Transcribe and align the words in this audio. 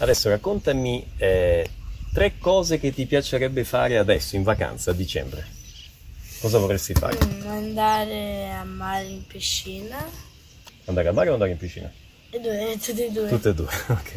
Adesso 0.00 0.30
raccontami 0.30 1.06
eh, 1.18 1.68
tre 2.14 2.38
cose 2.38 2.78
che 2.78 2.90
ti 2.90 3.04
piacerebbe 3.04 3.64
fare 3.64 3.98
adesso 3.98 4.34
in 4.34 4.42
vacanza 4.42 4.92
a 4.92 4.94
dicembre. 4.94 5.46
Cosa 6.40 6.56
vorresti 6.56 6.94
fare? 6.94 7.18
Mm, 7.22 7.46
andare 7.46 8.50
a 8.50 8.64
mare 8.64 9.04
in 9.04 9.26
piscina. 9.26 9.98
Andare 10.86 11.08
al 11.08 11.14
mare 11.14 11.28
o 11.28 11.34
andare 11.34 11.50
in 11.50 11.58
piscina? 11.58 11.92
E 12.30 12.40
due, 12.40 12.78
tutti 12.80 13.04
e 13.04 13.10
due. 13.10 13.28
Tutte 13.28 13.48
e 13.50 13.54
due, 13.54 13.66
ok. 13.88 14.12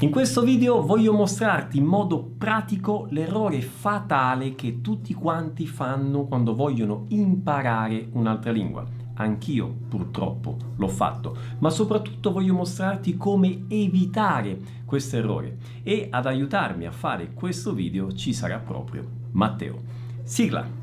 In 0.00 0.10
questo 0.10 0.42
video 0.42 0.82
voglio 0.82 1.14
mostrarti 1.14 1.78
in 1.78 1.84
modo 1.84 2.22
pratico 2.36 3.06
l'errore 3.10 3.62
fatale 3.62 4.54
che 4.54 4.82
tutti 4.82 5.14
quanti 5.14 5.66
fanno 5.66 6.26
quando 6.26 6.54
vogliono 6.54 7.06
imparare 7.08 8.06
un'altra 8.12 8.52
lingua. 8.52 8.86
Anch'io 9.22 9.74
purtroppo 9.88 10.56
l'ho 10.76 10.88
fatto, 10.88 11.36
ma 11.58 11.70
soprattutto 11.70 12.32
voglio 12.32 12.54
mostrarti 12.54 13.16
come 13.16 13.64
evitare 13.68 14.58
questo 14.84 15.16
errore 15.16 15.56
e 15.82 16.08
ad 16.10 16.26
aiutarmi 16.26 16.86
a 16.86 16.90
fare 16.90 17.32
questo 17.32 17.72
video 17.72 18.12
ci 18.12 18.32
sarà 18.32 18.58
proprio 18.58 19.04
Matteo. 19.32 19.80
Sigla! 20.24 20.80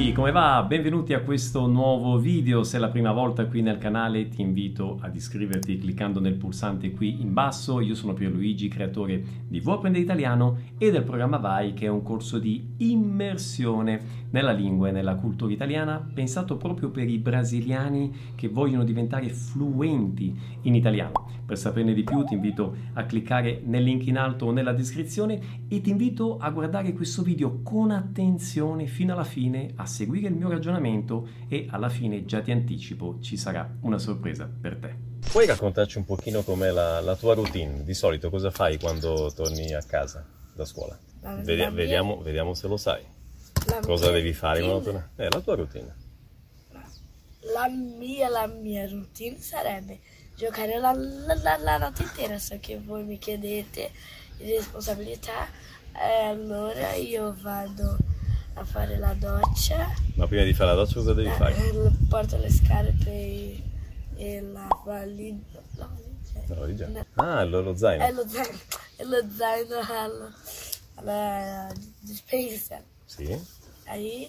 Tutti, 0.00 0.12
come 0.14 0.32
va? 0.32 0.64
Benvenuti 0.66 1.12
a 1.12 1.20
questo 1.20 1.66
nuovo 1.66 2.16
video. 2.16 2.62
Se 2.62 2.78
è 2.78 2.80
la 2.80 2.88
prima 2.88 3.12
volta 3.12 3.44
qui 3.44 3.60
nel 3.60 3.76
canale 3.76 4.28
ti 4.28 4.40
invito 4.40 4.96
ad 5.02 5.14
iscriverti 5.14 5.76
cliccando 5.76 6.20
nel 6.20 6.36
pulsante 6.36 6.92
qui 6.92 7.20
in 7.20 7.34
basso. 7.34 7.80
Io 7.80 7.94
sono 7.94 8.14
Pierluigi, 8.14 8.68
creatore 8.68 9.22
di 9.46 9.60
Vuoi 9.60 10.00
italiano 10.00 10.56
e 10.78 10.90
del 10.90 11.02
programma 11.02 11.36
Vai 11.36 11.74
che 11.74 11.84
è 11.84 11.90
un 11.90 12.02
corso 12.02 12.38
di 12.38 12.66
immersione 12.78 14.28
nella 14.30 14.52
lingua 14.52 14.88
e 14.88 14.92
nella 14.92 15.16
cultura 15.16 15.52
italiana 15.52 16.02
pensato 16.14 16.56
proprio 16.56 16.90
per 16.90 17.06
i 17.06 17.18
brasiliani 17.18 18.32
che 18.36 18.48
vogliono 18.48 18.84
diventare 18.84 19.28
fluenti 19.28 20.34
in 20.62 20.74
italiano. 20.74 21.28
Per 21.44 21.58
saperne 21.58 21.92
di 21.92 22.04
più 22.04 22.24
ti 22.24 22.34
invito 22.34 22.76
a 22.94 23.04
cliccare 23.04 23.60
nel 23.66 23.82
link 23.82 24.06
in 24.06 24.16
alto 24.16 24.46
o 24.46 24.52
nella 24.52 24.72
descrizione 24.72 25.66
e 25.68 25.80
ti 25.80 25.90
invito 25.90 26.38
a 26.38 26.48
guardare 26.50 26.92
questo 26.92 27.22
video 27.22 27.60
con 27.62 27.90
attenzione 27.90 28.86
fino 28.86 29.12
alla 29.12 29.24
fine, 29.24 29.72
a 29.74 29.88
seguire 29.90 30.28
il 30.28 30.34
mio 30.34 30.48
ragionamento 30.48 31.28
e 31.48 31.66
alla 31.70 31.88
fine 31.88 32.24
già 32.24 32.40
ti 32.40 32.50
anticipo 32.52 33.18
ci 33.20 33.36
sarà 33.36 33.68
una 33.82 33.98
sorpresa 33.98 34.48
per 34.60 34.76
te. 34.76 34.94
Puoi 35.30 35.44
raccontarci 35.46 35.98
un 35.98 36.04
pochino 36.04 36.42
com'è 36.42 36.70
la, 36.70 37.00
la 37.00 37.16
tua 37.16 37.34
routine? 37.34 37.84
Di 37.84 37.94
solito 37.94 38.30
cosa 38.30 38.50
fai 38.50 38.78
quando 38.78 39.30
torni 39.34 39.74
a 39.74 39.82
casa 39.82 40.24
da 40.54 40.64
scuola? 40.64 40.98
La- 41.20 41.34
Vedi- 41.34 41.60
la 41.60 41.68
mia- 41.70 41.82
vediamo, 41.82 42.22
vediamo 42.22 42.54
se 42.54 42.66
lo 42.68 42.76
sai. 42.76 43.02
La 43.66 43.80
Cosa 43.80 44.04
mia 44.06 44.14
devi 44.14 44.32
fare 44.32 44.60
quando 44.62 44.80
torni? 44.80 45.02
Eh, 45.16 45.28
la 45.30 45.40
tua 45.40 45.54
routine. 45.56 45.94
La 47.54 47.68
mia, 47.68 48.28
la 48.28 48.46
mia 48.46 48.86
routine 48.88 49.38
sarebbe 49.38 49.98
giocare 50.36 50.78
la, 50.78 50.92
la- 50.94 51.34
la- 51.42 51.58
la 51.58 51.78
notte 51.78 52.02
intera, 52.02 52.38
so 52.38 52.56
che 52.60 52.78
voi 52.78 53.04
mi 53.04 53.18
chiedete 53.18 53.90
di 54.38 54.52
responsabilità, 54.52 55.46
e 55.92 56.24
allora 56.26 56.94
io 56.94 57.34
vado 57.42 57.96
a 58.54 58.64
fare 58.64 58.98
la 58.98 59.14
doccia, 59.14 59.88
Ma 60.16 60.26
prima 60.26 60.42
di 60.44 60.52
fare 60.52 60.70
la 60.70 60.76
doccia 60.76 60.94
cosa 60.94 61.14
devi 61.14 61.30
fare? 61.30 61.54
eh, 61.56 61.90
porto 62.08 62.36
le 62.36 62.50
scarpe 62.50 63.10
e, 63.10 63.62
e 64.16 64.40
la 64.42 64.68
valigia. 64.84 65.60
La 66.46 66.54
valigia. 66.56 66.86
No, 66.88 67.04
Ah, 67.14 67.44
lo, 67.44 67.60
lo 67.62 67.76
zaino. 67.76 68.04
È 68.04 68.12
lo 68.12 68.26
zaino, 68.28 68.58
è 68.96 69.04
lo 69.04 69.24
zaino 69.36 69.76
alla, 69.78 70.32
alla 70.96 71.72
dispensa. 72.00 72.82
Sì, 73.04 73.38
Aí 73.86 74.28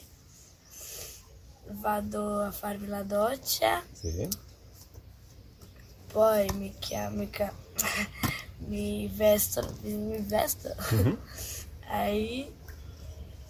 vado 1.81 2.41
a 2.41 2.51
farmi 2.51 2.87
la 2.87 3.03
doccia, 3.03 3.83
sì. 3.91 4.27
poi 6.11 6.47
mi 6.55 6.73
chiamo, 6.79 7.17
mi, 7.17 7.29
ca- 7.29 7.53
mi 8.67 9.07
vesto, 9.13 9.61
mi 9.81 10.17
vesto. 10.21 10.73
Mhm. 10.91 11.17
Aí 11.89 12.51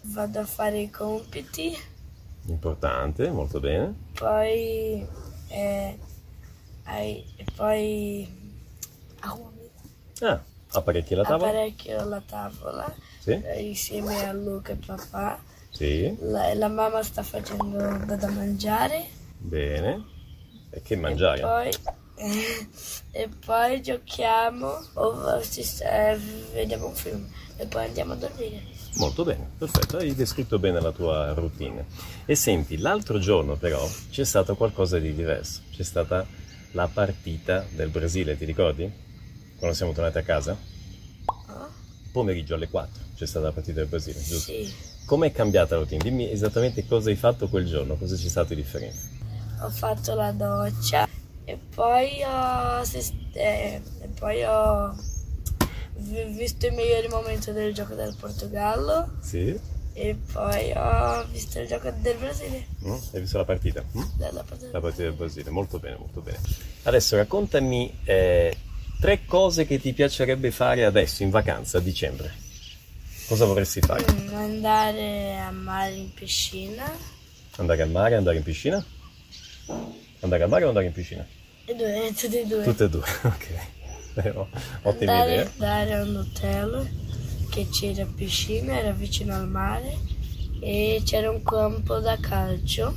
vado 0.04 0.40
a 0.40 0.46
fare 0.46 0.80
i 0.82 0.90
compiti, 0.92 1.76
Importante, 2.48 3.32
molto 3.32 3.60
bene. 3.60 3.96
poi, 4.14 5.06
eh, 5.50 5.98
e 6.86 7.46
poi 7.56 8.28
Ah, 10.22 10.40
apparecchi 10.74 11.16
la 11.16 11.26
tavola? 11.26 11.52
apparecchio 11.52 12.04
la 12.06 12.22
tavola 12.22 12.96
Sì, 13.20 13.32
eh, 13.32 13.62
insieme 13.68 14.28
a 14.28 14.34
Luca 14.34 14.74
e 14.74 14.76
papà. 14.76 15.40
sì, 15.72 16.18
La, 16.20 16.54
la 16.56 16.68
mamma 16.68 17.04
sta 17.04 17.24
facendo 17.24 17.78
da, 18.06 18.16
da 18.16 18.30
mangiare. 18.30 19.08
bene. 19.40 20.06
E 20.70 20.82
che 20.82 20.96
mangiare? 20.96 21.42
Poi, 21.42 21.72
e 23.12 23.30
poi 23.46 23.82
giochiamo 23.82 24.68
o 24.94 25.42
ci- 25.44 25.66
eh, 25.84 26.18
vediamo 26.54 26.88
un 26.88 26.96
film 26.96 27.28
e 27.58 27.66
poi 27.66 27.86
andiamo 27.86 28.14
a 28.14 28.16
dormire. 28.16 28.71
Molto 28.96 29.24
bene, 29.24 29.50
perfetto, 29.58 29.98
hai 29.98 30.14
descritto 30.14 30.60
bene 30.60 30.80
la 30.82 30.92
tua 30.92 31.34
routine. 31.34 31.86
E 32.26 32.36
senti, 32.36 32.78
l'altro 32.78 33.20
giorno 33.20 33.56
però 33.56 33.88
c'è 34.10 34.24
stato 34.26 34.56
qualcosa 34.56 35.00
di 35.00 35.14
diverso. 35.14 35.62
C'è 35.72 35.84
stata 35.84 36.26
la 36.72 36.88
partita 36.88 37.66
del 37.70 37.90
Brasile, 37.90 38.38
ti 38.38 38.46
ricordi? 38.46 38.90
Quando 39.58 39.76
siamo 39.76 39.94
tornati 39.94 40.18
a 40.18 40.24
casa? 40.24 40.58
Ah, 41.48 41.70
Pomeriggio 42.12 42.56
alle 42.56 42.68
4 42.68 43.02
c'è 43.16 43.26
stata 43.26 43.46
la 43.48 43.52
partita 43.54 43.80
del 43.80 43.88
Brasile, 43.90 44.20
giusto? 44.22 44.52
Sì, 44.52 44.74
Com'è 45.06 45.32
cambiata 45.32 45.76
la 45.76 45.82
routine? 45.82 46.04
Dimmi 46.04 46.30
esattamente 46.32 46.86
cosa 46.86 47.10
hai 47.10 47.16
fatto 47.16 47.48
quel 47.48 47.66
giorno, 47.66 47.96
cosa 47.96 48.16
c'è 48.16 48.28
stato 48.30 48.50
di 48.54 48.62
differente. 48.62 49.20
ho 49.62 49.70
fatto 49.70 50.14
la 50.16 50.32
doccia 50.32 51.08
e 51.46 51.58
poi 51.76 52.22
ho, 52.24 52.78
assist- 52.80 53.14
eh, 53.36 53.82
e 54.02 54.08
poi 54.20 54.44
ho 54.44 54.96
visto 55.96 56.68
i 56.68 56.72
migliori 56.72 57.08
momenti 57.08 57.52
del 57.52 57.74
gioco 57.74 57.94
del 57.96 58.16
Portogallo 58.20 59.18
Sì? 59.22 59.58
e 59.94 60.16
poi 60.32 60.72
ho 60.74 61.26
visto 61.32 61.60
il 61.60 61.68
gioco 61.68 61.92
del 62.00 62.16
Brasile. 62.18 62.66
Mm? 62.86 62.92
Hai 63.14 63.20
visto 63.20 63.38
la 63.38 63.46
partita? 63.46 63.84
Mm? 63.96 64.02
Della 64.16 64.44
partita 64.44 64.70
La 64.72 64.80
partita 64.80 65.04
del 65.04 65.14
Brasile, 65.14 65.50
molto 65.50 65.80
bene, 65.80 65.98
molto 65.98 66.22
bene. 66.22 66.40
Adesso 66.84 67.18
raccontami 67.18 68.00
eh, 68.06 68.56
tre 69.00 69.26
cose 69.26 69.66
che 69.66 69.80
ti 69.80 69.94
piacerebbe 69.94 70.52
fare 70.52 70.86
adesso 70.86 71.24
in 71.24 71.30
vacanza 71.30 71.78
a 71.80 71.82
dicembre. 71.82 72.34
Cosa 73.28 73.46
vorresti 73.46 73.80
fare? 73.82 74.06
Mm, 74.12 74.34
andare 74.34 75.38
a 75.40 75.52
mare 75.52 75.94
in 75.94 76.14
piscina 76.14 76.92
Andare 77.58 77.82
al 77.82 77.90
mare, 77.90 78.16
andare 78.16 78.38
in 78.38 78.44
piscina? 78.44 78.84
Andare 80.22 80.44
al 80.44 80.50
mare 80.50 80.66
o 80.66 80.68
andare 80.70 80.86
in 80.86 80.92
piscina? 80.94 81.26
e 81.66 81.76
due, 81.76 82.12
tutti 82.16 82.38
e 82.40 82.46
due. 82.46 82.64
Tutte 82.64 82.84
e 82.86 82.90
due, 82.90 83.04
ok. 83.24 83.48
Eh, 84.16 84.30
oh, 84.36 84.48
Ottima 84.84 85.12
andare, 85.12 85.34
idea. 85.34 85.52
andare 85.54 85.94
a 85.94 86.04
un 86.04 86.16
hotel 86.18 86.90
che 87.50 87.68
c'era 87.70 88.06
piscina, 88.06 88.78
era 88.80 88.92
vicino 88.92 89.34
al 89.36 89.48
mare 89.48 89.98
e 90.60 91.02
c'era 91.06 91.30
un 91.32 91.44
campo 91.44 92.00
da 92.00 92.18
calcio. 92.20 92.94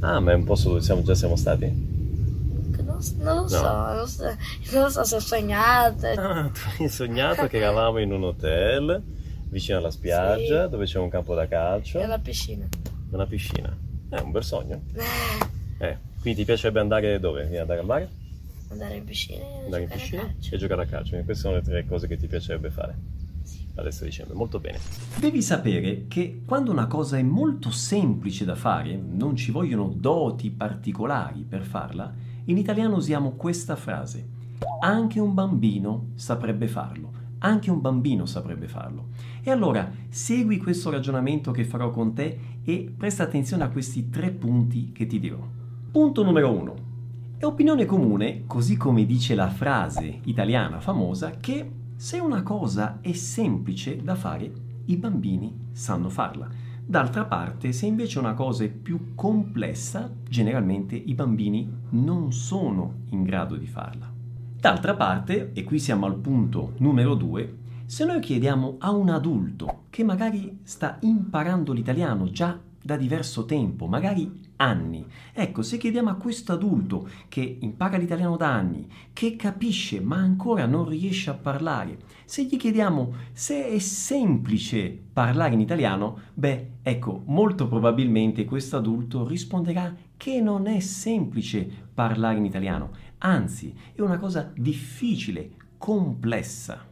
Ah, 0.00 0.20
ma 0.20 0.32
è 0.32 0.34
un 0.34 0.44
posto 0.44 0.68
dove 0.70 0.80
siamo, 0.82 1.02
già 1.02 1.14
siamo 1.14 1.36
stati? 1.36 1.66
Non, 1.66 2.98
non 3.18 3.36
lo 3.36 3.48
so, 3.48 3.62
non 3.62 4.06
so, 4.06 4.24
non 4.72 4.82
lo 4.82 4.88
so 4.90 5.04
se 5.04 5.16
ho 5.16 5.20
sognato. 5.20 6.06
Ah, 6.06 6.50
tu 6.52 6.60
hai 6.82 6.88
sognato 6.88 7.46
che 7.46 7.56
eravamo 7.56 7.98
in 7.98 8.12
un 8.12 8.24
hotel 8.24 9.02
vicino 9.48 9.78
alla 9.78 9.90
spiaggia 9.90 10.64
Sì. 10.64 10.70
dove 10.70 10.84
c'è 10.84 10.98
un 10.98 11.08
campo 11.08 11.34
da 11.34 11.46
calcio 11.48 11.98
e 12.00 12.06
la 12.06 12.18
piscina. 12.18 12.66
una 13.10 13.26
piscina. 13.26 13.74
È 14.10 14.18
un 14.20 14.30
bel 14.30 14.44
sogno. 14.44 14.82
Eh, 15.78 15.98
quindi 16.20 16.40
ti 16.40 16.44
piacerebbe 16.44 16.80
andare 16.80 17.18
dove? 17.18 17.58
Andare 17.58 17.80
al 17.80 17.86
mare? 17.86 18.08
Andare 18.74 18.96
in 18.96 19.04
piscina 19.04 19.40
e 19.40 19.64
Andare 19.64 19.82
in 19.82 19.88
giocare 19.88 19.94
a 19.94 19.96
piscina 19.96 20.22
calcio. 20.22 20.54
e 20.54 20.58
giocare 20.58 20.82
a 20.82 20.86
calcio. 20.86 21.08
Quindi 21.10 21.26
queste 21.26 21.42
sono 21.42 21.54
le 21.56 21.62
tre 21.62 21.86
cose 21.86 22.06
che 22.08 22.16
ti 22.16 22.26
piacerebbe 22.26 22.70
fare 22.70 22.96
adesso 23.76 24.04
a 24.04 24.06
dicembre. 24.06 24.34
Molto 24.34 24.58
bene. 24.60 24.78
Devi 25.18 25.42
sapere 25.42 26.06
che 26.08 26.42
quando 26.44 26.70
una 26.70 26.86
cosa 26.86 27.18
è 27.18 27.22
molto 27.22 27.70
semplice 27.70 28.44
da 28.44 28.54
fare, 28.54 28.96
non 28.96 29.36
ci 29.36 29.50
vogliono 29.50 29.92
doti 29.94 30.50
particolari 30.50 31.44
per 31.48 31.62
farla, 31.62 32.12
in 32.44 32.58
italiano 32.58 32.96
usiamo 32.96 33.32
questa 33.32 33.76
frase. 33.76 34.28
Anche 34.80 35.20
un 35.20 35.34
bambino 35.34 36.08
saprebbe 36.14 36.68
farlo. 36.68 37.22
Anche 37.38 37.70
un 37.70 37.80
bambino 37.80 38.26
saprebbe 38.26 38.68
farlo. 38.68 39.08
E 39.42 39.50
allora 39.50 39.90
segui 40.08 40.58
questo 40.58 40.90
ragionamento 40.90 41.50
che 41.50 41.64
farò 41.64 41.90
con 41.90 42.14
te 42.14 42.38
e 42.64 42.92
presta 42.96 43.24
attenzione 43.24 43.64
a 43.64 43.70
questi 43.70 44.08
tre 44.08 44.30
punti 44.30 44.92
che 44.92 45.06
ti 45.06 45.18
dirò. 45.20 45.38
Punto 45.90 46.22
numero 46.22 46.50
uno. 46.50 46.83
È 47.44 47.46
opinione 47.46 47.84
comune, 47.84 48.44
così 48.46 48.78
come 48.78 49.04
dice 49.04 49.34
la 49.34 49.50
frase 49.50 50.20
italiana 50.24 50.80
famosa, 50.80 51.32
che 51.32 51.70
se 51.94 52.18
una 52.18 52.42
cosa 52.42 53.00
è 53.02 53.12
semplice 53.12 54.02
da 54.02 54.14
fare, 54.14 54.50
i 54.86 54.96
bambini 54.96 55.54
sanno 55.70 56.08
farla. 56.08 56.48
D'altra 56.82 57.26
parte, 57.26 57.72
se 57.72 57.84
invece 57.84 58.18
una 58.18 58.32
cosa 58.32 58.64
è 58.64 58.70
più 58.70 59.14
complessa, 59.14 60.10
generalmente 60.26 60.96
i 60.96 61.12
bambini 61.12 61.70
non 61.90 62.32
sono 62.32 63.00
in 63.10 63.24
grado 63.24 63.56
di 63.56 63.66
farla. 63.66 64.10
D'altra 64.58 64.94
parte, 64.94 65.50
e 65.52 65.64
qui 65.64 65.78
siamo 65.78 66.06
al 66.06 66.16
punto 66.16 66.72
numero 66.78 67.14
due, 67.14 67.58
se 67.84 68.06
noi 68.06 68.20
chiediamo 68.20 68.76
a 68.78 68.90
un 68.90 69.10
adulto 69.10 69.82
che 69.90 70.02
magari 70.02 70.60
sta 70.62 70.96
imparando 71.02 71.74
l'italiano 71.74 72.30
già 72.30 72.58
da 72.82 72.96
diverso 72.96 73.44
tempo, 73.44 73.86
magari 73.86 74.43
anni. 74.56 75.04
Ecco, 75.32 75.62
se 75.62 75.76
chiediamo 75.76 76.10
a 76.10 76.14
questo 76.14 76.52
adulto 76.52 77.08
che 77.28 77.58
impara 77.60 77.96
l'italiano 77.96 78.36
da 78.36 78.52
anni, 78.52 78.88
che 79.12 79.36
capisce 79.36 80.00
ma 80.00 80.16
ancora 80.16 80.66
non 80.66 80.88
riesce 80.88 81.30
a 81.30 81.34
parlare, 81.34 81.98
se 82.24 82.44
gli 82.44 82.56
chiediamo 82.56 83.12
se 83.32 83.68
è 83.68 83.78
semplice 83.78 84.98
parlare 85.12 85.54
in 85.54 85.60
italiano, 85.60 86.18
beh, 86.34 86.70
ecco, 86.82 87.22
molto 87.26 87.68
probabilmente 87.68 88.44
questo 88.44 88.76
adulto 88.76 89.26
risponderà 89.26 89.94
che 90.16 90.40
non 90.40 90.66
è 90.66 90.80
semplice 90.80 91.68
parlare 91.92 92.38
in 92.38 92.44
italiano, 92.44 92.90
anzi 93.18 93.74
è 93.94 94.00
una 94.00 94.18
cosa 94.18 94.52
difficile, 94.54 95.50
complessa. 95.76 96.86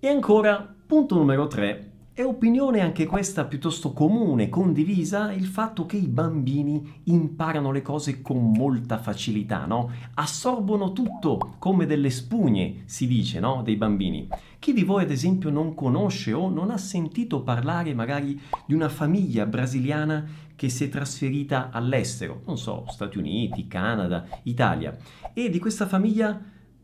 E 0.00 0.08
ancora, 0.08 0.74
punto 0.86 1.16
numero 1.16 1.48
3, 1.48 1.87
è 2.18 2.24
opinione 2.24 2.80
anche 2.80 3.06
questa 3.06 3.44
piuttosto 3.44 3.92
comune, 3.92 4.48
condivisa, 4.48 5.30
il 5.30 5.46
fatto 5.46 5.86
che 5.86 5.98
i 5.98 6.08
bambini 6.08 7.02
imparano 7.04 7.70
le 7.70 7.80
cose 7.80 8.22
con 8.22 8.50
molta 8.50 8.98
facilità, 8.98 9.66
no? 9.66 9.92
Assorbono 10.14 10.92
tutto 10.92 11.54
come 11.60 11.86
delle 11.86 12.10
spugne, 12.10 12.82
si 12.86 13.06
dice, 13.06 13.38
no? 13.38 13.62
Dei 13.62 13.76
bambini. 13.76 14.26
Chi 14.58 14.72
di 14.72 14.82
voi, 14.82 15.04
ad 15.04 15.12
esempio, 15.12 15.50
non 15.50 15.74
conosce 15.74 16.32
o 16.32 16.48
non 16.48 16.72
ha 16.72 16.76
sentito 16.76 17.42
parlare 17.42 17.94
magari 17.94 18.36
di 18.66 18.74
una 18.74 18.88
famiglia 18.88 19.46
brasiliana 19.46 20.26
che 20.56 20.68
si 20.70 20.82
è 20.82 20.88
trasferita 20.88 21.70
all'estero, 21.70 22.42
non 22.46 22.58
so, 22.58 22.84
Stati 22.88 23.16
Uniti, 23.16 23.68
Canada, 23.68 24.26
Italia, 24.42 24.96
e 25.32 25.50
di 25.50 25.60
questa 25.60 25.86
famiglia 25.86 26.36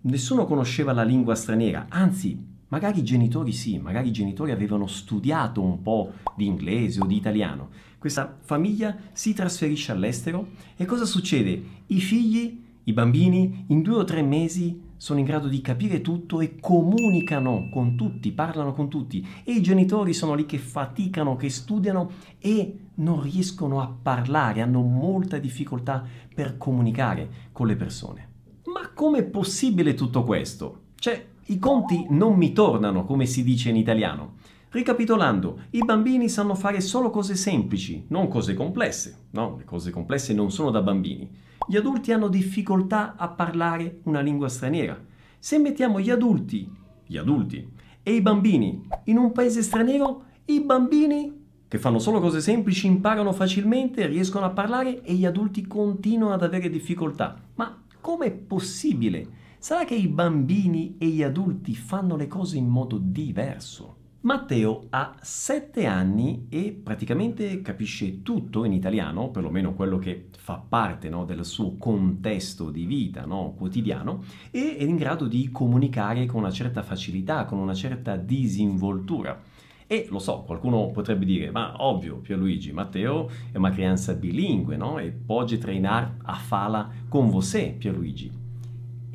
nessuno 0.03 0.45
conosceva 0.45 0.93
la 0.93 1.03
lingua 1.03 1.35
straniera, 1.35 1.87
anzi 1.89 2.54
Magari 2.75 2.99
i 2.99 3.05
genitori 3.05 3.53
sì, 3.53 3.79
magari 3.79 4.09
i 4.09 4.13
genitori 4.13 4.51
avevano 4.51 4.89
studiato 4.89 5.63
un 5.63 5.81
po' 5.81 6.15
di 6.35 6.47
inglese 6.47 7.01
o 7.01 7.07
di 7.07 7.15
italiano. 7.15 7.69
Questa 8.01 8.37
famiglia 8.41 8.97
si 9.13 9.33
trasferisce 9.33 9.93
all'estero 9.93 10.49
e 10.75 10.85
cosa 10.85 11.05
succede? 11.05 11.63
I 11.87 12.01
figli, 12.01 12.65
i 12.83 12.93
bambini, 12.93 13.67
in 13.69 13.81
due 13.81 13.99
o 13.99 14.03
tre 14.03 14.23
mesi 14.23 14.91
sono 14.97 15.21
in 15.21 15.25
grado 15.25 15.47
di 15.47 15.61
capire 15.61 16.01
tutto 16.01 16.41
e 16.41 16.59
comunicano 16.59 17.69
con 17.73 17.95
tutti, 17.95 18.33
parlano 18.33 18.73
con 18.73 18.89
tutti 18.89 19.25
e 19.45 19.53
i 19.53 19.63
genitori 19.63 20.13
sono 20.13 20.35
lì 20.35 20.45
che 20.45 20.59
faticano, 20.59 21.37
che 21.37 21.51
studiano 21.51 22.11
e 22.41 22.79
non 22.95 23.23
riescono 23.23 23.83
a 23.83 23.87
parlare, 24.03 24.63
hanno 24.63 24.81
molta 24.81 25.39
difficoltà 25.39 26.05
per 26.35 26.59
comunicare 26.59 27.51
con 27.53 27.69
le 27.69 27.77
persone. 27.77 28.29
Ma 28.65 28.91
com'è 28.93 29.23
possibile 29.23 29.95
tutto 29.95 30.25
questo? 30.25 30.81
Cioè, 30.97 31.33
i 31.47 31.59
conti 31.59 32.07
non 32.11 32.37
mi 32.37 32.53
tornano, 32.53 33.05
come 33.05 33.27
si 33.27 33.43
dice 33.43 33.69
in 33.69 33.77
italiano. 33.77 34.37
Ricapitolando, 34.71 35.61
i 35.71 35.85
bambini 35.85 36.29
sanno 36.29 36.55
fare 36.55 36.81
solo 36.81 37.11
cose 37.11 37.37
semplici, 37.37 38.07
non 38.09 38.29
cose 38.29 38.55
complesse. 38.55 39.27
No, 39.31 39.57
le 39.59 39.65
cose 39.65 39.91
complesse 39.91 40.33
non 40.33 40.51
sono 40.51 40.71
da 40.71 40.83
bambini. 40.83 41.31
Gli 41.69 41.77
adulti 41.77 42.13
hanno 42.13 42.29
difficoltà 42.29 43.15
a 43.17 43.29
parlare 43.29 44.01
una 44.05 44.21
lingua 44.21 44.49
straniera. 44.49 44.99
Se 45.39 45.59
mettiamo 45.59 46.01
gli 46.01 46.11
adulti, 46.11 46.69
gli 47.07 47.17
adulti 47.17 47.69
e 48.03 48.15
i 48.15 48.21
bambini 48.21 48.87
in 49.05 49.19
un 49.19 49.33
paese 49.33 49.63
straniero, 49.63 50.25
i 50.47 50.61
bambini 50.61 51.43
che 51.69 51.79
fanno 51.79 51.99
solo 51.99 52.21
cose 52.21 52.41
semplici 52.41 52.87
imparano 52.87 53.33
facilmente, 53.33 54.07
riescono 54.07 54.45
a 54.45 54.51
parlare 54.51 55.03
e 55.03 55.13
gli 55.15 55.27
adulti 55.27 55.67
continuano 55.67 56.35
ad 56.35 56.43
avere 56.43 56.71
difficoltà. 56.71 57.37
Ma 57.55 57.83
com'è 58.01 58.31
possibile? 58.31 59.43
Sarà 59.65 59.87
che 59.87 59.95
i 59.95 60.09
bambini 60.09 60.97
e 60.99 61.07
gli 61.07 61.23
adulti 61.23 61.75
fanno 61.75 62.17
le 62.17 62.27
cose 62.27 62.59
in 62.59 62.67
modo 62.67 62.99
diverso? 62.99 63.97
Matteo 64.21 64.89
ha 64.91 65.17
sette 65.23 65.87
anni 65.87 66.49
e 66.51 66.79
praticamente 66.83 67.63
capisce 67.63 68.21
tutto 68.21 68.67
in 68.67 68.75
italiano, 68.75 69.31
perlomeno 69.31 69.73
quello 69.73 69.97
che 69.97 70.29
fa 70.37 70.63
parte 70.69 71.09
no, 71.09 71.25
del 71.25 71.47
suo 71.47 71.77
contesto 71.79 72.69
di 72.69 72.85
vita 72.85 73.25
no, 73.25 73.55
quotidiano, 73.57 74.23
e 74.51 74.77
è 74.77 74.83
in 74.83 74.97
grado 74.97 75.27
di 75.27 75.49
comunicare 75.51 76.27
con 76.27 76.43
una 76.43 76.53
certa 76.53 76.83
facilità, 76.83 77.47
con 77.47 77.57
una 77.57 77.73
certa 77.73 78.17
disinvoltura. 78.17 79.41
E 79.87 80.09
lo 80.11 80.19
so, 80.19 80.43
qualcuno 80.43 80.91
potrebbe 80.91 81.25
dire, 81.25 81.51
ma 81.51 81.83
ovvio, 81.83 82.17
Pierluigi, 82.17 82.71
Matteo 82.71 83.31
è 83.51 83.57
una 83.57 83.71
crianza 83.71 84.13
bilingue, 84.13 84.77
no? 84.77 84.99
E 84.99 85.11
può 85.11 85.43
treinar 85.45 86.17
a 86.23 86.35
fala 86.35 86.91
con 87.09 87.31
você, 87.31 87.75
Pierluigi. 87.79 88.44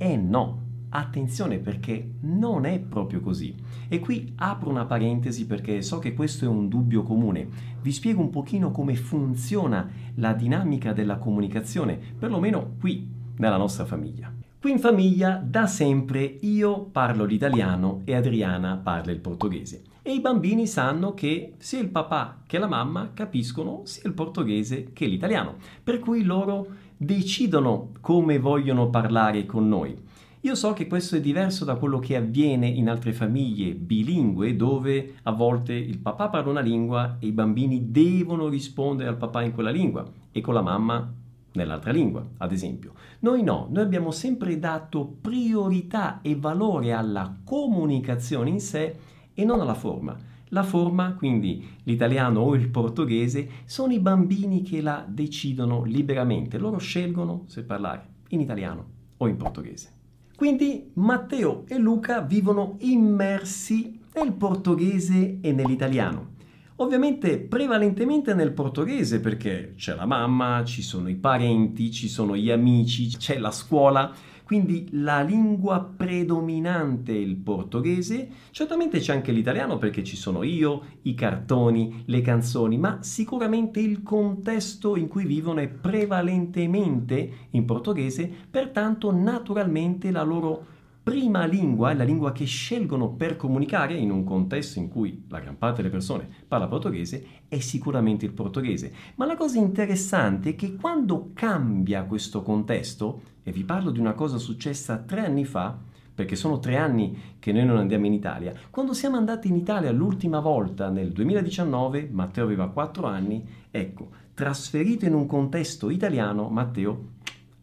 E 0.02 0.16
no, 0.16 0.62
attenzione 0.92 1.58
perché 1.58 2.12
non 2.22 2.64
è 2.64 2.80
proprio 2.80 3.20
così. 3.20 3.54
E 3.90 4.00
qui 4.00 4.32
apro 4.38 4.70
una 4.70 4.86
parentesi 4.86 5.46
perché 5.46 5.82
so 5.82 6.00
che 6.00 6.14
questo 6.14 6.46
è 6.46 6.48
un 6.48 6.70
dubbio 6.70 7.04
comune. 7.04 7.50
Vi 7.82 7.92
spiego 7.92 8.22
un 8.22 8.30
pochino 8.30 8.72
come 8.72 8.96
funziona 8.96 9.90
la 10.16 10.32
dinamica 10.32 10.94
della 10.94 11.18
comunicazione, 11.18 12.00
perlomeno 12.18 12.76
qui 12.80 13.06
nella 13.40 13.58
nostra 13.58 13.84
famiglia. 13.84 14.34
Qui 14.58 14.72
in 14.72 14.80
famiglia 14.80 15.36
da 15.46 15.68
sempre 15.68 16.22
io 16.24 16.86
parlo 16.86 17.26
l'italiano 17.26 18.02
e 18.06 18.16
Adriana 18.16 18.78
parla 18.78 19.12
il 19.12 19.20
portoghese. 19.20 19.84
E 20.10 20.14
i 20.14 20.22
bambini 20.22 20.66
sanno 20.66 21.14
che 21.14 21.54
sia 21.60 21.80
il 21.80 21.90
papà 21.90 22.42
che 22.48 22.58
la 22.58 22.66
mamma 22.66 23.12
capiscono 23.14 23.82
sia 23.84 24.02
il 24.08 24.16
portoghese 24.16 24.92
che 24.92 25.06
l'italiano, 25.06 25.58
per 25.84 26.00
cui 26.00 26.24
loro 26.24 26.66
decidono 26.98 27.92
come 28.02 28.40
vogliono 28.40 28.90
parlare 28.90 29.46
con 29.46 29.68
noi. 29.70 29.96
Io 30.40 30.56
so 30.56 30.74
che 30.74 30.88
questo 30.88 31.16
è 31.16 31.22
diverso 31.22 31.64
da 31.64 31.76
quello 31.76 32.00
che 32.00 32.16
avviene 32.16 32.68
in 32.68 32.90
altre 32.90 33.14
famiglie 33.14 33.76
bilingue 33.76 34.56
dove 34.56 35.14
a 35.22 35.32
volte 35.32 35.74
il 35.74 36.00
papà 36.00 36.30
parla 36.30 36.50
una 36.50 36.62
lingua 36.62 37.18
e 37.20 37.28
i 37.28 37.32
bambini 37.32 37.92
devono 37.92 38.48
rispondere 38.48 39.10
al 39.10 39.18
papà 39.18 39.44
in 39.44 39.54
quella 39.54 39.70
lingua 39.70 40.04
e 40.32 40.42
con 40.42 40.56
la 40.56 40.64
mamma 40.64 41.08
nell'altra 41.52 41.92
lingua, 41.92 42.26
ad 42.38 42.52
esempio. 42.52 42.94
Noi 43.20 43.44
no, 43.44 43.68
noi 43.70 43.84
abbiamo 43.84 44.10
sempre 44.10 44.58
dato 44.58 45.18
priorità 45.22 46.20
e 46.24 46.36
valore 46.36 46.94
alla 46.94 47.32
comunicazione 47.44 48.50
in 48.50 48.60
sé 48.60 48.96
e 49.40 49.46
non 49.46 49.62
alla 49.62 49.74
forma. 49.74 50.18
La 50.50 50.64
forma, 50.64 51.14
quindi 51.14 51.66
l'italiano 51.84 52.42
o 52.42 52.56
il 52.56 52.70
portoghese, 52.70 53.50
sono 53.64 53.94
i 53.94 54.00
bambini 54.00 54.64
che 54.64 54.82
la 54.82 55.06
decidono 55.08 55.84
liberamente. 55.84 56.58
Loro 56.58 56.78
scelgono 56.78 57.44
se 57.48 57.64
parlare 57.64 58.08
in 58.30 58.42
italiano 58.42 58.86
o 59.18 59.28
in 59.28 59.38
portoghese. 59.38 59.92
Quindi 60.36 60.90
Matteo 60.96 61.64
e 61.68 61.78
Luca 61.78 62.22
vivono 62.22 62.76
immersi 62.80 64.00
nel 64.16 64.34
portoghese 64.34 65.38
e 65.40 65.52
nell'italiano. 65.54 66.38
Ovviamente 66.82 67.40
prevalentemente 67.40 68.34
nel 68.34 68.54
portoghese 68.54 69.20
perché 69.20 69.74
c'è 69.76 69.96
la 69.96 70.06
mamma, 70.06 70.64
ci 70.64 70.82
sono 70.82 71.10
i 71.10 71.16
parenti, 71.16 71.92
ci 71.92 72.08
sono 72.08 72.38
gli 72.38 72.50
amici, 72.50 73.10
c'è 73.18 73.38
la 73.38 73.52
scuola. 73.52 74.14
Quindi 74.46 74.88
la 74.94 75.22
lingua 75.22 75.84
predominante 75.84 77.12
è 77.12 77.18
il 77.18 77.36
portoghese, 77.36 78.30
certamente 78.52 79.00
c'è 79.00 79.14
anche 79.14 79.32
l'italiano 79.34 79.78
perché 79.78 80.04
ci 80.04 80.16
sono 80.16 80.42
io, 80.42 80.84
i 81.04 81.14
cartoni, 81.14 82.04
le 82.06 82.22
canzoni, 82.22 82.78
ma 82.78 83.00
sicuramente 83.02 83.80
il 83.80 84.02
contesto 84.02 84.96
in 84.96 85.08
cui 85.08 85.26
vivono 85.26 85.60
è 85.60 85.68
prevalentemente 85.68 87.32
in 87.52 87.66
portoghese, 87.66 88.32
pertanto 88.50 89.12
naturalmente 89.12 90.10
la 90.10 90.24
loro 90.24 90.66
prima 91.10 91.46
lingua, 91.46 91.92
la 91.96 92.04
lingua 92.04 92.32
che 92.32 92.46
scelgono 92.46 93.10
per 93.10 93.36
comunicare 93.36 93.96
in 93.96 94.12
un 94.12 94.24
contesto 94.24 94.78
in 94.78 94.90
cui 94.90 95.26
la 95.28 95.40
gran 95.40 95.58
parte 95.58 95.78
delle 95.78 95.90
persone 95.92 96.30
parla 96.48 96.68
portoghese, 96.68 97.26
è 97.48 97.58
sicuramente 97.58 98.26
il 98.26 98.32
portoghese. 98.32 98.94
Ma 99.16 99.26
la 99.26 99.36
cosa 99.36 99.58
interessante 99.58 100.52
è 100.52 100.56
che 100.56 100.76
quando 100.76 101.32
cambia 101.34 102.04
questo 102.04 102.44
contesto, 102.44 103.22
e 103.42 103.52
vi 103.52 103.64
parlo 103.64 103.90
di 103.90 104.00
una 104.00 104.14
cosa 104.14 104.38
successa 104.38 104.98
tre 104.98 105.26
anni 105.26 105.46
fa, 105.46 105.76
perché 106.14 106.36
sono 106.36 106.60
tre 106.60 106.78
anni 106.78 107.18
che 107.40 107.52
noi 107.52 107.66
non 107.66 107.78
andiamo 107.78 108.06
in 108.06 108.14
Italia. 108.14 108.54
Quando 108.70 108.94
siamo 108.94 109.18
andati 109.18 109.48
in 109.48 109.56
Italia 109.56 109.92
l'ultima 109.92 110.40
volta 110.40 110.90
nel 110.90 111.12
2019, 111.12 112.08
Matteo 112.12 112.44
aveva 112.44 112.70
quattro 112.70 113.08
anni, 113.08 113.44
ecco, 113.72 114.10
trasferito 114.36 115.06
in 115.06 115.16
un 115.16 115.26
contesto 115.26 115.90
italiano, 115.90 116.50
Matteo 116.50 117.18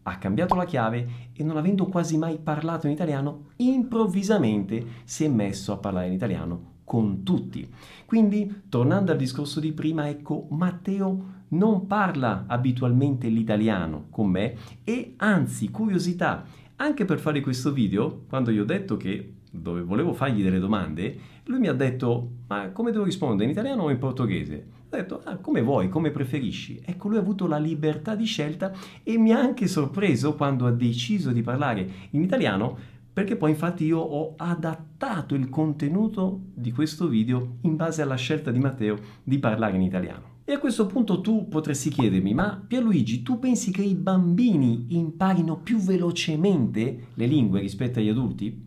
ha 0.08 0.18
cambiato 0.18 0.54
la 0.54 0.64
chiave 0.64 1.30
e 1.32 1.42
non 1.42 1.56
avendo 1.56 1.86
quasi 1.86 2.16
mai 2.16 2.38
parlato 2.38 2.86
in 2.86 2.92
italiano, 2.92 3.46
improvvisamente 3.56 4.84
si 5.04 5.24
è 5.24 5.28
messo 5.28 5.72
a 5.72 5.78
parlare 5.78 6.06
in 6.06 6.12
italiano 6.12 6.74
con 6.84 7.24
tutti. 7.24 7.68
Quindi, 8.04 8.62
tornando 8.68 9.10
al 9.10 9.18
discorso 9.18 9.58
di 9.58 9.72
prima, 9.72 10.08
ecco, 10.08 10.46
Matteo 10.50 11.34
non 11.48 11.86
parla 11.86 12.44
abitualmente 12.46 13.28
l'italiano 13.28 14.06
con 14.10 14.28
me 14.28 14.56
e 14.84 15.14
anzi, 15.16 15.70
curiosità, 15.70 16.44
anche 16.76 17.04
per 17.04 17.18
fare 17.18 17.40
questo 17.40 17.72
video, 17.72 18.24
quando 18.28 18.52
gli 18.52 18.58
ho 18.58 18.64
detto 18.64 18.96
che 18.96 19.32
dove 19.50 19.82
volevo 19.82 20.12
fargli 20.12 20.42
delle 20.42 20.60
domande, 20.60 21.18
lui 21.44 21.58
mi 21.58 21.68
ha 21.68 21.72
detto, 21.72 22.30
ma 22.46 22.68
come 22.70 22.92
devo 22.92 23.04
rispondere, 23.04 23.44
in 23.44 23.50
italiano 23.50 23.84
o 23.84 23.90
in 23.90 23.98
portoghese? 23.98 24.66
Ho 24.88 24.96
detto, 24.96 25.20
ah, 25.24 25.36
come 25.36 25.62
vuoi, 25.62 25.88
come 25.88 26.12
preferisci. 26.12 26.80
Ecco, 26.84 27.08
lui 27.08 27.16
ha 27.16 27.20
avuto 27.20 27.48
la 27.48 27.58
libertà 27.58 28.14
di 28.14 28.24
scelta 28.24 28.72
e 29.02 29.18
mi 29.18 29.32
ha 29.32 29.38
anche 29.38 29.66
sorpreso 29.66 30.34
quando 30.34 30.66
ha 30.66 30.70
deciso 30.70 31.32
di 31.32 31.42
parlare 31.42 31.88
in 32.10 32.22
italiano, 32.22 32.78
perché 33.12 33.36
poi 33.36 33.50
infatti 33.50 33.84
io 33.84 33.98
ho 33.98 34.34
adattato 34.36 35.34
il 35.34 35.48
contenuto 35.48 36.40
di 36.54 36.70
questo 36.70 37.08
video 37.08 37.56
in 37.62 37.74
base 37.74 38.02
alla 38.02 38.14
scelta 38.14 38.52
di 38.52 38.60
Matteo 38.60 38.98
di 39.24 39.38
parlare 39.38 39.74
in 39.74 39.82
italiano. 39.82 40.34
E 40.44 40.52
a 40.52 40.60
questo 40.60 40.86
punto 40.86 41.20
tu 41.20 41.48
potresti 41.48 41.90
chiedermi, 41.90 42.32
ma 42.32 42.62
Pierluigi, 42.64 43.22
tu 43.22 43.40
pensi 43.40 43.72
che 43.72 43.82
i 43.82 43.96
bambini 43.96 44.86
imparino 44.90 45.56
più 45.56 45.78
velocemente 45.78 47.08
le 47.14 47.26
lingue 47.26 47.58
rispetto 47.58 47.98
agli 47.98 48.08
adulti? 48.08 48.64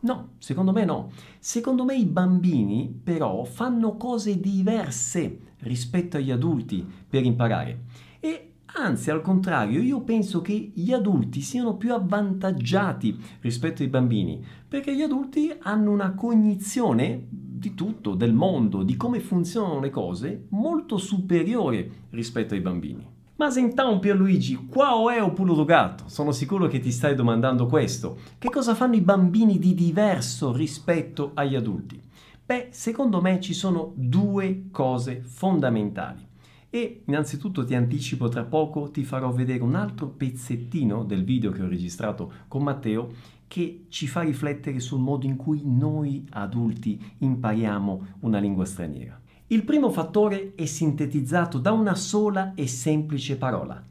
No, 0.00 0.30
secondo 0.38 0.72
me 0.72 0.84
no. 0.84 1.10
Secondo 1.38 1.84
me 1.84 1.96
i 1.96 2.04
bambini 2.04 2.88
però 3.02 3.44
fanno 3.44 3.96
cose 3.96 4.38
diverse 4.38 5.40
rispetto 5.60 6.16
agli 6.16 6.30
adulti 6.30 6.86
per 7.08 7.24
imparare. 7.24 7.84
E 8.20 8.52
anzi, 8.66 9.10
al 9.10 9.22
contrario, 9.22 9.80
io 9.80 10.02
penso 10.02 10.40
che 10.40 10.70
gli 10.72 10.92
adulti 10.92 11.40
siano 11.40 11.76
più 11.76 11.92
avvantaggiati 11.92 13.18
rispetto 13.40 13.82
ai 13.82 13.88
bambini, 13.88 14.44
perché 14.68 14.94
gli 14.94 15.02
adulti 15.02 15.52
hanno 15.60 15.90
una 15.90 16.14
cognizione 16.14 17.26
di 17.28 17.74
tutto, 17.74 18.14
del 18.14 18.34
mondo, 18.34 18.84
di 18.84 18.96
come 18.96 19.18
funzionano 19.18 19.80
le 19.80 19.90
cose, 19.90 20.46
molto 20.50 20.96
superiore 20.96 22.06
rispetto 22.10 22.54
ai 22.54 22.60
bambini. 22.60 23.17
Ma 23.38 23.46
então 23.56 24.00
Pierluigi, 24.00 24.56
qual 24.66 25.10
è 25.10 25.22
o 25.22 25.30
pulo 25.30 25.54
do 25.54 25.64
gatto? 25.64 26.08
Sono 26.08 26.32
sicuro 26.32 26.66
che 26.66 26.80
ti 26.80 26.90
stai 26.90 27.14
domandando 27.14 27.66
questo. 27.66 28.18
Che 28.36 28.50
cosa 28.50 28.74
fanno 28.74 28.96
i 28.96 29.00
bambini 29.00 29.60
di 29.60 29.74
diverso 29.74 30.52
rispetto 30.52 31.30
agli 31.34 31.54
adulti? 31.54 32.02
Beh, 32.44 32.70
secondo 32.70 33.20
me 33.20 33.38
ci 33.38 33.54
sono 33.54 33.92
due 33.94 34.64
cose 34.72 35.22
fondamentali. 35.22 36.26
E 36.68 37.04
innanzitutto 37.06 37.64
ti 37.64 37.76
anticipo 37.76 38.28
tra 38.28 38.42
poco 38.42 38.90
ti 38.90 39.04
farò 39.04 39.30
vedere 39.30 39.62
un 39.62 39.76
altro 39.76 40.08
pezzettino 40.08 41.04
del 41.04 41.22
video 41.22 41.52
che 41.52 41.62
ho 41.62 41.68
registrato 41.68 42.32
con 42.48 42.64
Matteo 42.64 43.12
che 43.46 43.84
ci 43.88 44.08
fa 44.08 44.22
riflettere 44.22 44.80
sul 44.80 44.98
modo 44.98 45.26
in 45.26 45.36
cui 45.36 45.62
noi 45.64 46.26
adulti 46.30 47.14
impariamo 47.18 48.06
una 48.22 48.40
lingua 48.40 48.64
straniera. 48.64 49.20
Il 49.50 49.64
primo 49.64 49.88
fattore 49.88 50.52
è 50.54 50.66
sintetizzato 50.66 51.56
da 51.56 51.72
una 51.72 51.94
sola 51.94 52.52
e 52.54 52.66
semplice 52.66 53.38
parola, 53.38 53.82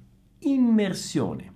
immersione. 0.41 1.53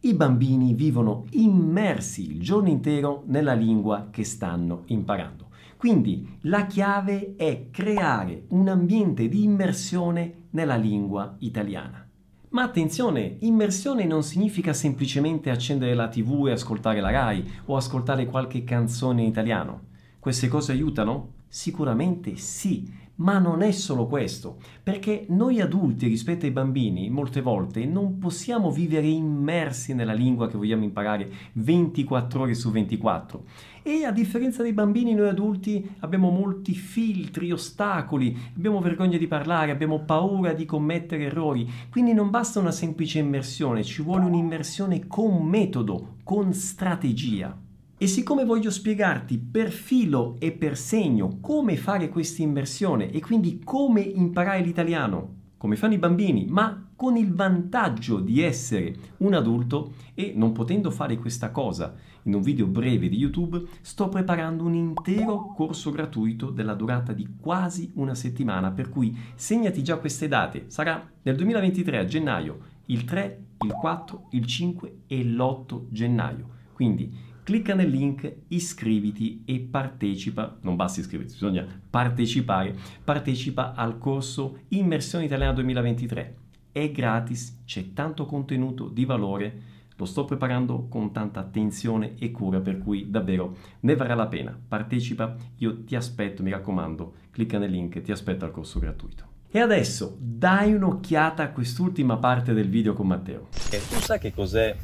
I 0.00 0.14
bambini 0.14 0.74
vivono 0.74 1.26
immersi 1.30 2.28
il 2.28 2.40
giorno 2.40 2.70
intero 2.70 3.22
nella 3.26 3.52
lingua 3.52 4.08
che 4.10 4.24
stanno 4.24 4.82
imparando. 4.86 5.50
Quindi 5.76 6.38
la 6.40 6.66
chiave 6.66 7.34
è 7.36 7.68
creare 7.70 8.46
un 8.48 8.66
ambiente 8.66 9.28
di 9.28 9.44
immersione 9.44 10.48
nella 10.50 10.74
lingua 10.74 11.36
italiana. 11.38 12.04
Ma 12.48 12.64
attenzione, 12.64 13.36
immersione 13.42 14.06
non 14.06 14.24
significa 14.24 14.72
semplicemente 14.72 15.50
accendere 15.50 15.94
la 15.94 16.08
tv 16.08 16.48
e 16.48 16.50
ascoltare 16.50 17.00
la 17.00 17.10
RAI 17.10 17.48
o 17.66 17.76
ascoltare 17.76 18.26
qualche 18.26 18.64
canzone 18.64 19.22
in 19.22 19.28
italiano. 19.28 19.82
Queste 20.18 20.48
cose 20.48 20.72
aiutano? 20.72 21.34
Sicuramente 21.46 22.36
sì, 22.36 23.04
ma 23.16 23.38
non 23.38 23.62
è 23.62 23.70
solo 23.70 24.06
questo, 24.06 24.58
perché 24.82 25.26
noi 25.28 25.60
adulti 25.60 26.06
rispetto 26.06 26.44
ai 26.44 26.52
bambini 26.52 27.08
molte 27.08 27.40
volte 27.40 27.84
non 27.86 28.18
possiamo 28.18 28.70
vivere 28.70 29.06
immersi 29.06 29.94
nella 29.94 30.12
lingua 30.12 30.48
che 30.48 30.56
vogliamo 30.56 30.84
imparare 30.84 31.30
24 31.52 32.40
ore 32.40 32.54
su 32.54 32.70
24. 32.70 33.44
E 33.82 34.04
a 34.04 34.10
differenza 34.10 34.62
dei 34.62 34.72
bambini, 34.72 35.14
noi 35.14 35.28
adulti 35.28 35.94
abbiamo 36.00 36.30
molti 36.30 36.74
filtri, 36.74 37.52
ostacoli, 37.52 38.36
abbiamo 38.56 38.80
vergogna 38.80 39.16
di 39.16 39.28
parlare, 39.28 39.70
abbiamo 39.70 40.00
paura 40.00 40.52
di 40.52 40.64
commettere 40.64 41.26
errori. 41.26 41.70
Quindi 41.88 42.12
non 42.12 42.30
basta 42.30 42.58
una 42.58 42.72
semplice 42.72 43.20
immersione, 43.20 43.84
ci 43.84 44.02
vuole 44.02 44.24
un'immersione 44.24 45.06
con 45.06 45.40
metodo, 45.44 46.16
con 46.24 46.52
strategia. 46.52 47.65
E 47.98 48.06
siccome 48.08 48.44
voglio 48.44 48.70
spiegarti 48.70 49.38
per 49.38 49.70
filo 49.70 50.36
e 50.38 50.52
per 50.52 50.76
segno 50.76 51.38
come 51.40 51.78
fare 51.78 52.10
questa 52.10 52.42
immersione 52.42 53.10
e 53.10 53.20
quindi 53.20 53.62
come 53.64 54.02
imparare 54.02 54.60
l'italiano, 54.60 55.34
come 55.56 55.76
fanno 55.76 55.94
i 55.94 55.98
bambini, 55.98 56.44
ma 56.46 56.90
con 56.94 57.16
il 57.16 57.32
vantaggio 57.32 58.20
di 58.20 58.42
essere 58.42 58.94
un 59.18 59.32
adulto 59.32 59.94
e 60.12 60.34
non 60.36 60.52
potendo 60.52 60.90
fare 60.90 61.16
questa 61.16 61.50
cosa 61.50 61.94
in 62.24 62.34
un 62.34 62.42
video 62.42 62.66
breve 62.66 63.08
di 63.08 63.16
YouTube, 63.16 63.62
sto 63.80 64.10
preparando 64.10 64.64
un 64.64 64.74
intero 64.74 65.54
corso 65.56 65.90
gratuito 65.90 66.50
della 66.50 66.74
durata 66.74 67.14
di 67.14 67.26
quasi 67.40 67.92
una 67.94 68.14
settimana, 68.14 68.72
per 68.72 68.90
cui 68.90 69.16
segnati 69.36 69.82
già 69.82 69.96
queste 69.96 70.28
date. 70.28 70.66
Sarà 70.66 71.02
nel 71.22 71.34
2023 71.34 71.96
a 71.96 72.04
gennaio, 72.04 72.58
il 72.86 73.04
3, 73.04 73.44
il 73.64 73.72
4, 73.72 74.26
il 74.32 74.44
5 74.44 74.96
e 75.06 75.24
l'8 75.24 75.84
gennaio. 75.88 76.48
Quindi 76.74 77.34
clicca 77.46 77.76
nel 77.76 77.90
link, 77.90 78.38
iscriviti 78.48 79.44
e 79.44 79.60
partecipa, 79.60 80.58
non 80.62 80.74
basta 80.74 80.98
iscriversi, 80.98 81.34
bisogna 81.34 81.64
partecipare, 81.88 82.74
partecipa 83.04 83.72
al 83.74 83.98
corso 83.98 84.62
Immersione 84.70 85.26
Italiana 85.26 85.52
2023. 85.52 86.36
È 86.72 86.90
gratis, 86.90 87.62
c'è 87.64 87.92
tanto 87.92 88.26
contenuto 88.26 88.88
di 88.88 89.04
valore, 89.04 89.62
lo 89.94 90.04
sto 90.06 90.24
preparando 90.24 90.88
con 90.88 91.12
tanta 91.12 91.38
attenzione 91.38 92.14
e 92.18 92.32
cura, 92.32 92.58
per 92.58 92.78
cui 92.78 93.12
davvero 93.12 93.56
ne 93.78 93.94
varrà 93.94 94.16
la 94.16 94.26
pena. 94.26 94.58
Partecipa, 94.66 95.36
io 95.58 95.84
ti 95.84 95.94
aspetto, 95.94 96.42
mi 96.42 96.50
raccomando, 96.50 97.14
clicca 97.30 97.58
nel 97.58 97.70
link, 97.70 98.02
ti 98.02 98.10
aspetto 98.10 98.44
al 98.44 98.50
corso 98.50 98.80
gratuito. 98.80 99.24
E 99.48 99.60
adesso 99.60 100.16
dai 100.18 100.74
un'occhiata 100.74 101.44
a 101.44 101.50
quest'ultima 101.50 102.16
parte 102.16 102.52
del 102.52 102.68
video 102.68 102.92
con 102.92 103.06
Matteo. 103.06 103.50
E 103.70 103.80
tu 103.88 104.00
sai 104.00 104.18
che 104.18 104.34
cos'è 104.34 104.76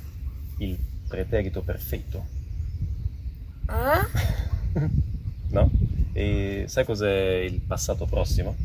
il 0.59 0.79
preterito 1.09 1.61
perfetto? 1.63 2.42
Ah? 3.67 4.07
no? 5.51 5.71
E 6.13 6.65
sai 6.69 6.85
cos'è 6.85 7.47
il 7.49 7.61
passato 7.61 8.07
prossimo? 8.07 8.57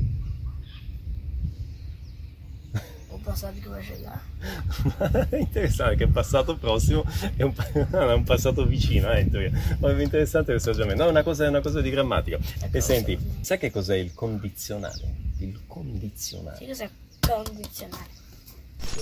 Un 3.10 3.22
passato 3.24 3.56
come 3.64 3.82
ce 3.82 4.00
l'ha? 4.00 5.28
interessante 5.38 5.96
che 5.96 6.04
il 6.04 6.12
passato 6.12 6.58
prossimo 6.58 7.04
è 7.36 7.44
un, 7.44 7.54
è 7.74 8.14
un 8.14 8.24
passato 8.24 8.66
vicino, 8.66 9.12
eh, 9.12 9.22
in 9.22 9.32
teoria. 9.32 9.52
Ma 9.80 9.90
è 9.96 10.02
interessante 10.02 10.52
questo 10.52 10.70
ragionamento. 10.72 11.04
No, 11.04 11.10
è 11.10 11.12
una 11.12 11.24
cosa, 11.24 11.46
è 11.46 11.48
una 11.48 11.62
cosa 11.62 11.82
di 11.82 11.90
grammatica. 11.90 12.38
E 12.72 12.82
senti, 12.82 13.18
sai 13.42 13.58
che 13.58 13.72
cos'è 13.72 13.96
il 13.96 14.14
condizionale? 14.14 15.16
Il 15.40 15.62
condizionale. 15.68 16.58
Sì, 16.58 16.66
cos'è 16.66 16.90
condizionale? 17.20 18.16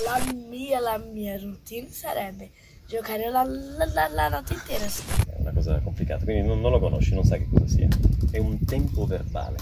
La 0.05 0.33
mia, 0.33 0.79
la 0.79 0.97
mia 0.97 1.37
routine 1.37 1.89
sarebbe 1.89 2.51
giocare 2.87 3.29
la, 3.29 3.43
la, 3.43 3.85
la, 3.85 4.07
la 4.07 4.29
notte 4.29 4.53
intera. 4.53 4.87
Cosa 5.55 5.79
complicata, 5.79 6.25
quindi 6.25 6.45
non, 6.45 6.59
non, 6.59 6.69
lo 6.69 6.79
conosci, 6.79 7.13
non 7.13 7.23
sai 7.23 7.39
che 7.39 7.47
cosa 7.49 7.65
sia. 7.65 7.87
È 8.29 8.37
un 8.37 8.59
tempo 8.65 9.05
verbale, 9.05 9.55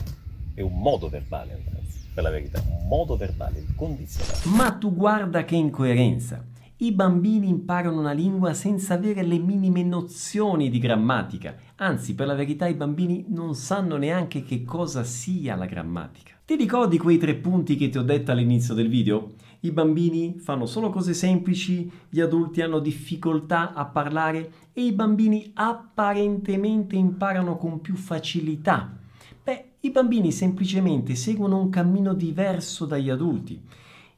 è 0.55 0.61
un 0.61 0.73
modo 0.73 1.07
verbale, 1.07 1.53
anzi, 1.53 1.99
per 2.11 2.23
la 2.23 2.31
verità, 2.31 2.63
un 2.67 2.87
modo 2.87 3.15
verbale, 3.15 3.59
il 3.59 3.75
condizionale. 3.75 4.39
Ma 4.45 4.71
tu 4.71 4.91
guarda 4.91 5.45
che 5.45 5.55
incoerenza! 5.55 6.43
I 6.77 6.91
bambini 6.91 7.47
imparano 7.47 7.99
una 7.99 8.11
lingua 8.11 8.55
senza 8.55 8.95
avere 8.95 9.21
le 9.21 9.37
minime 9.37 9.83
nozioni 9.83 10.71
di 10.71 10.79
grammatica. 10.79 11.55
Anzi, 11.75 12.15
per 12.15 12.25
la 12.25 12.33
verità 12.33 12.65
i 12.65 12.73
bambini 12.73 13.25
non 13.29 13.53
sanno 13.53 13.95
neanche 13.95 14.43
che 14.43 14.63
cosa 14.63 15.03
sia 15.03 15.55
la 15.55 15.67
grammatica. 15.67 16.33
Ti 16.43 16.55
ricordi 16.55 16.97
quei 16.97 17.19
tre 17.19 17.35
punti 17.35 17.77
che 17.77 17.89
ti 17.89 17.99
ho 17.99 18.03
detto 18.03 18.31
all'inizio 18.31 18.73
del 18.73 18.89
video? 18.89 19.33
I 19.65 19.71
bambini 19.71 20.39
fanno 20.39 20.65
solo 20.65 20.89
cose 20.89 21.13
semplici, 21.13 21.89
gli 22.09 22.19
adulti 22.19 22.61
hanno 22.61 22.79
difficoltà 22.79 23.73
a 23.73 23.85
parlare 23.85 24.51
e 24.73 24.83
i 24.83 24.91
bambini 24.91 25.51
apparentemente 25.53 26.97
imparano 26.97 27.55
con 27.55 27.79
più 27.79 27.95
facilità. 27.95 28.93
Beh, 29.41 29.65
i 29.79 29.89
bambini 29.89 30.33
semplicemente 30.33 31.15
seguono 31.15 31.59
un 31.59 31.69
cammino 31.69 32.13
diverso 32.13 32.85
dagli 32.85 33.09
adulti. 33.09 33.61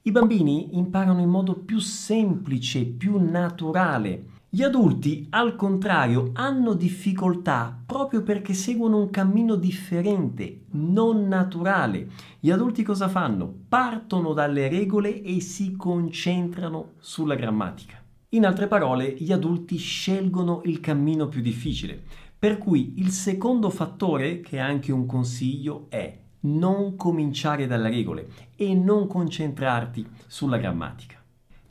I 0.01 0.11
bambini 0.11 0.77
imparano 0.77 1.21
in 1.21 1.29
modo 1.29 1.53
più 1.53 1.77
semplice, 1.77 2.83
più 2.83 3.19
naturale. 3.19 4.25
Gli 4.55 4.63
adulti, 4.63 5.27
al 5.31 5.57
contrario, 5.57 6.29
hanno 6.31 6.75
difficoltà 6.75 7.77
proprio 7.85 8.23
perché 8.23 8.53
seguono 8.53 8.99
un 8.99 9.09
cammino 9.09 9.55
differente, 9.55 10.61
non 10.71 11.27
naturale. 11.27 12.07
Gli 12.39 12.51
adulti 12.51 12.81
cosa 12.81 13.09
fanno? 13.09 13.53
Partono 13.67 14.31
dalle 14.31 14.69
regole 14.69 15.21
e 15.21 15.41
si 15.41 15.75
concentrano 15.75 16.91
sulla 16.99 17.35
grammatica. 17.35 18.01
In 18.29 18.45
altre 18.45 18.67
parole, 18.67 19.15
gli 19.17 19.33
adulti 19.33 19.75
scelgono 19.75 20.61
il 20.63 20.79
cammino 20.79 21.27
più 21.27 21.41
difficile. 21.41 22.01
Per 22.39 22.57
cui 22.57 22.93
il 22.99 23.09
secondo 23.09 23.69
fattore, 23.69 24.39
che 24.39 24.55
è 24.55 24.61
anche 24.61 24.93
un 24.93 25.05
consiglio, 25.05 25.87
è 25.89 26.17
non 26.43 26.95
cominciare 26.95 27.67
dalle 27.67 27.89
regole 27.89 28.29
e 28.55 28.73
non 28.73 29.05
concentrarti 29.07 30.07
sulla 30.27 30.55
grammatica. 30.55 31.23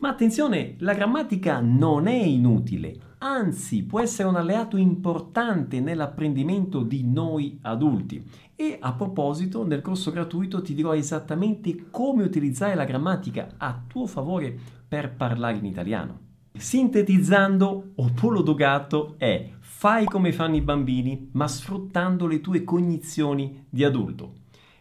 Ma 0.04 0.10
attenzione, 0.10 0.74
la 0.80 0.92
grammatica 0.92 1.60
non 1.60 2.08
è 2.08 2.22
inutile, 2.22 3.14
anzi 3.20 3.84
può 3.84 4.00
essere 4.00 4.28
un 4.28 4.36
alleato 4.36 4.76
importante 4.76 5.80
nell'apprendimento 5.80 6.82
di 6.82 7.10
noi 7.10 7.58
adulti. 7.62 8.22
E 8.54 8.76
a 8.78 8.92
proposito, 8.92 9.66
nel 9.66 9.80
corso 9.80 10.10
gratuito 10.10 10.60
ti 10.60 10.74
dirò 10.74 10.94
esattamente 10.94 11.86
come 11.90 12.22
utilizzare 12.22 12.74
la 12.74 12.84
grammatica 12.84 13.54
a 13.56 13.82
tuo 13.86 14.06
favore 14.06 14.54
per 14.86 15.14
parlare 15.14 15.56
in 15.56 15.64
italiano. 15.64 16.18
Sintetizzando, 16.52 17.92
Opolo 17.94 18.42
Dogato 18.42 19.14
è 19.16 19.52
fai 19.58 20.04
come 20.04 20.32
fanno 20.32 20.56
i 20.56 20.60
bambini, 20.60 21.30
ma 21.32 21.48
sfruttando 21.48 22.26
le 22.26 22.42
tue 22.42 22.62
cognizioni 22.62 23.64
di 23.70 23.82
adulto. 23.82 24.34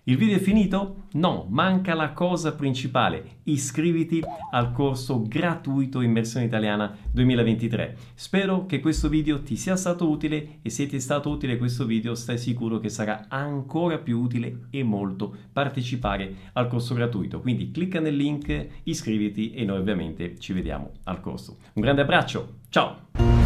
Il 0.05 0.17
video 0.17 0.35
è 0.35 0.39
finito? 0.41 1.05
No, 1.13 1.47
manca 1.49 1.93
la 1.93 2.11
cosa 2.11 2.55
principale. 2.55 3.37
Iscriviti 3.43 4.21
al 4.51 4.73
corso 4.73 5.23
gratuito 5.25 6.01
Immersione 6.01 6.45
Italiana 6.45 6.93
2023. 7.09 7.95
Spero 8.13 8.65
che 8.65 8.81
questo 8.81 9.07
video 9.07 9.41
ti 9.43 9.55
sia 9.55 9.77
stato 9.77 10.09
utile 10.09 10.59
e 10.61 10.69
se 10.69 10.87
ti 10.87 10.97
è 10.97 10.99
stato 10.99 11.29
utile 11.29 11.57
questo 11.57 11.85
video 11.85 12.15
stai 12.15 12.37
sicuro 12.37 12.79
che 12.79 12.89
sarà 12.89 13.27
ancora 13.29 13.97
più 13.97 14.19
utile 14.19 14.67
e 14.71 14.83
molto 14.83 15.33
partecipare 15.53 16.35
al 16.51 16.67
corso 16.67 16.93
gratuito. 16.95 17.39
Quindi 17.39 17.71
clicca 17.71 18.01
nel 18.01 18.17
link, 18.17 18.81
iscriviti 18.83 19.53
e 19.53 19.63
noi 19.63 19.77
ovviamente 19.77 20.37
ci 20.37 20.51
vediamo 20.51 20.91
al 21.05 21.21
corso. 21.21 21.59
Un 21.75 21.81
grande 21.81 22.01
abbraccio, 22.01 22.55
ciao! 22.67 23.42